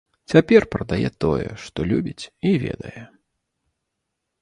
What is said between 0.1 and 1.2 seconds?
Цяпер прадае